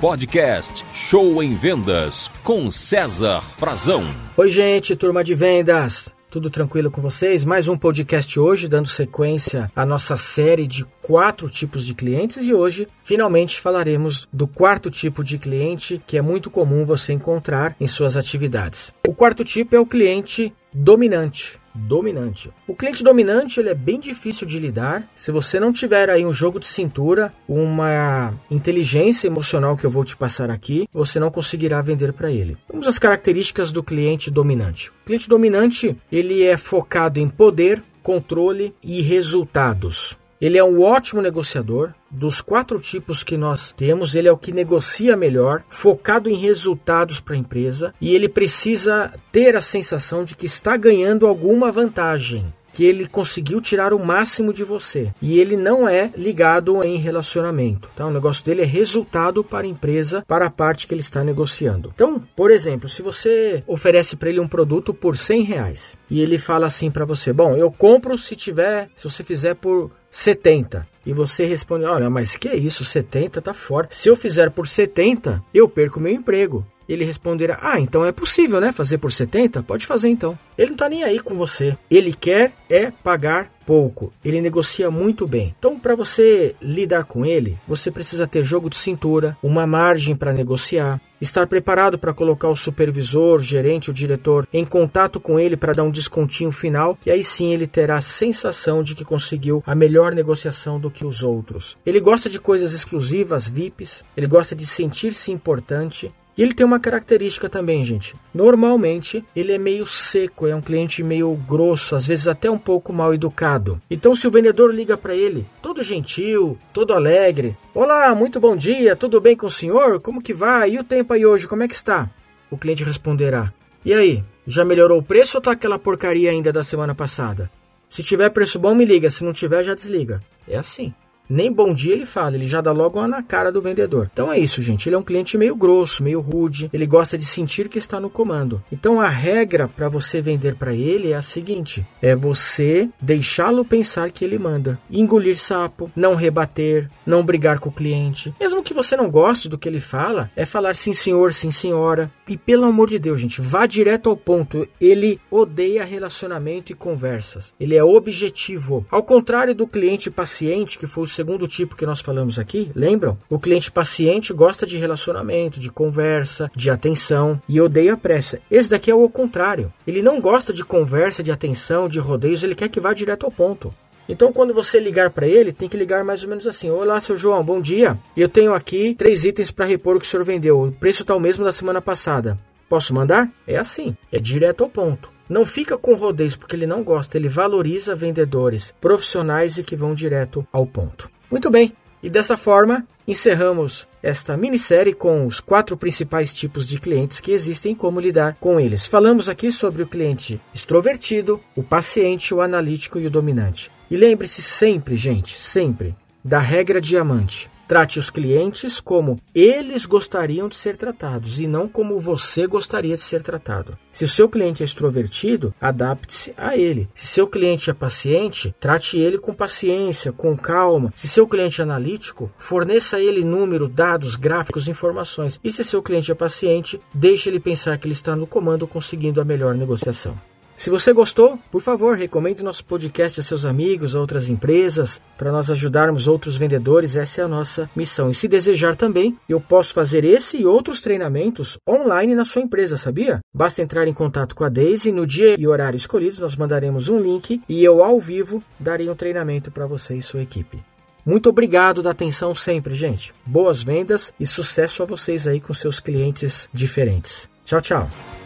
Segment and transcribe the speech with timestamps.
[0.00, 4.04] Podcast Show em Vendas com César Frazão.
[4.36, 6.14] Oi, gente, turma de vendas.
[6.30, 7.46] Tudo tranquilo com vocês?
[7.46, 12.52] Mais um podcast hoje, dando sequência à nossa série de quatro tipos de clientes e
[12.52, 17.86] hoje finalmente falaremos do quarto tipo de cliente que é muito comum você encontrar em
[17.86, 18.92] suas atividades.
[19.06, 22.50] O quarto tipo é o cliente dominante dominante.
[22.66, 25.06] O cliente dominante ele é bem difícil de lidar.
[25.14, 30.04] Se você não tiver aí um jogo de cintura, uma inteligência emocional que eu vou
[30.04, 32.56] te passar aqui, você não conseguirá vender para ele.
[32.68, 34.90] Vamos às características do cliente dominante.
[34.90, 40.16] O cliente dominante ele é focado em poder, controle e resultados.
[40.40, 41.92] Ele é um ótimo negociador.
[42.16, 47.20] Dos quatro tipos que nós temos, ele é o que negocia melhor, focado em resultados
[47.20, 52.50] para a empresa e ele precisa ter a sensação de que está ganhando alguma vantagem
[52.72, 55.12] que ele conseguiu tirar o máximo de você.
[55.20, 57.90] E ele não é ligado em relacionamento.
[57.94, 58.06] Tá?
[58.06, 61.92] O negócio dele é resultado para a empresa, para a parte que ele está negociando.
[61.94, 66.38] Então, por exemplo, se você oferece para ele um produto por 100 reais e ele
[66.38, 70.95] fala assim para você: Bom, eu compro se tiver, se você fizer por 70.
[71.06, 72.84] E você responde: Olha, mas que é isso?
[72.84, 73.88] 70 tá fora.
[73.90, 76.66] Se eu fizer por 70, eu perco meu emprego.
[76.88, 78.72] Ele responderá: Ah, então é possível, né?
[78.72, 79.62] Fazer por 70?
[79.62, 80.38] Pode fazer então.
[80.58, 81.76] Ele não tá nem aí com você.
[81.90, 84.12] Ele quer é pagar pouco.
[84.24, 85.54] Ele negocia muito bem.
[85.58, 90.32] Então, para você lidar com ele, você precisa ter jogo de cintura, uma margem para
[90.32, 95.72] negociar, estar preparado para colocar o supervisor, gerente, o diretor em contato com ele para
[95.72, 99.74] dar um descontinho final, e aí sim ele terá a sensação de que conseguiu a
[99.74, 101.76] melhor negociação do que os outros.
[101.84, 106.78] Ele gosta de coisas exclusivas, VIPs, ele gosta de sentir-se importante, e ele tem uma
[106.78, 108.14] característica também, gente.
[108.34, 112.92] Normalmente, ele é meio seco, é um cliente meio grosso, às vezes até um pouco
[112.92, 113.80] mal educado.
[113.90, 118.96] Então, se o vendedor liga para ele, todo gentil, todo alegre, Olá, muito bom dia,
[118.96, 120.00] tudo bem com o senhor?
[120.00, 120.70] Como que vai?
[120.70, 122.08] E o tempo aí hoje, como é que está?
[122.50, 123.52] O cliente responderá:
[123.84, 127.50] E aí, já melhorou o preço ou tá aquela porcaria ainda da semana passada?
[127.88, 130.22] Se tiver preço bom, me liga, se não tiver, já desliga.
[130.48, 130.94] É assim.
[131.28, 134.08] Nem bom dia ele fala, ele já dá logo uma na cara do vendedor.
[134.12, 134.88] Então é isso, gente.
[134.88, 136.70] Ele é um cliente meio grosso, meio rude.
[136.72, 138.62] Ele gosta de sentir que está no comando.
[138.70, 144.10] Então a regra para você vender para ele é a seguinte: é você deixá-lo pensar
[144.10, 148.34] que ele manda, engolir sapo, não rebater, não brigar com o cliente.
[148.40, 152.10] Mesmo que você não goste do que ele fala, é falar sim senhor, sim senhora.
[152.28, 154.66] E pelo amor de Deus, gente, vá direto ao ponto.
[154.80, 157.54] Ele odeia relacionamento e conversas.
[157.58, 158.86] Ele é objetivo.
[158.90, 163.16] Ao contrário do cliente paciente, que foi o segundo tipo que nós falamos aqui, lembram?
[163.30, 168.38] O cliente paciente gosta de relacionamento, de conversa, de atenção e odeia pressa.
[168.50, 169.72] Esse daqui é o contrário.
[169.86, 173.32] Ele não gosta de conversa, de atenção, de rodeios, ele quer que vá direto ao
[173.32, 173.74] ponto.
[174.06, 177.16] Então, quando você ligar para ele, tem que ligar mais ou menos assim: Olá, seu
[177.16, 177.98] João, bom dia.
[178.14, 180.62] Eu tenho aqui três itens para repor o que o senhor vendeu.
[180.64, 182.38] O preço está o mesmo da semana passada.
[182.68, 183.32] Posso mandar?
[183.46, 185.15] É assim, é direto ao ponto.
[185.28, 189.94] Não fica com rodeios porque ele não gosta, ele valoriza vendedores profissionais e que vão
[189.94, 191.10] direto ao ponto.
[191.30, 191.72] Muito bem,
[192.02, 197.72] e dessa forma encerramos esta minissérie com os quatro principais tipos de clientes que existem
[197.72, 198.86] e como lidar com eles.
[198.86, 203.70] Falamos aqui sobre o cliente extrovertido, o paciente, o analítico e o dominante.
[203.90, 205.94] E lembre-se sempre, gente, sempre,
[206.24, 207.50] da regra diamante.
[207.66, 213.02] Trate os clientes como eles gostariam de ser tratados e não como você gostaria de
[213.02, 213.76] ser tratado.
[213.90, 216.88] Se o seu cliente é extrovertido, adapte-se a ele.
[216.94, 220.92] Se seu cliente é paciente, trate ele com paciência, com calma.
[220.94, 225.40] Se seu cliente é analítico, forneça a ele número, dados, gráficos, informações.
[225.42, 229.20] E se seu cliente é paciente, deixe ele pensar que ele está no comando conseguindo
[229.20, 230.16] a melhor negociação.
[230.56, 235.30] Se você gostou, por favor, recomende nosso podcast a seus amigos, a outras empresas, para
[235.30, 236.96] nós ajudarmos outros vendedores.
[236.96, 238.10] Essa é a nossa missão.
[238.10, 242.78] E se desejar também, eu posso fazer esse e outros treinamentos online na sua empresa,
[242.78, 243.20] sabia?
[243.34, 246.98] Basta entrar em contato com a Daisy no dia e horário escolhidos, nós mandaremos um
[246.98, 250.64] link e eu ao vivo darei um treinamento para você e sua equipe.
[251.04, 253.14] Muito obrigado da atenção sempre, gente.
[253.26, 257.28] Boas vendas e sucesso a vocês aí com seus clientes diferentes.
[257.44, 258.25] Tchau, tchau.